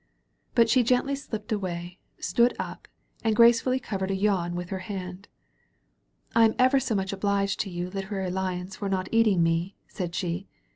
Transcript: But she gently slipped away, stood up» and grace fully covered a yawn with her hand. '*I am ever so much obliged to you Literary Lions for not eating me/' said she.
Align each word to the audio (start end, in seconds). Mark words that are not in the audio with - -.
But 0.55 0.67
she 0.67 0.81
gently 0.81 1.13
slipped 1.13 1.51
away, 1.51 1.99
stood 2.17 2.55
up» 2.57 2.87
and 3.23 3.35
grace 3.35 3.61
fully 3.61 3.79
covered 3.79 4.09
a 4.09 4.15
yawn 4.15 4.55
with 4.55 4.69
her 4.71 4.79
hand. 4.79 5.27
'*I 6.33 6.43
am 6.45 6.55
ever 6.57 6.79
so 6.79 6.95
much 6.95 7.13
obliged 7.13 7.59
to 7.59 7.69
you 7.69 7.87
Literary 7.91 8.31
Lions 8.31 8.75
for 8.77 8.89
not 8.89 9.09
eating 9.11 9.43
me/' 9.43 9.75
said 9.87 10.15
she. 10.15 10.47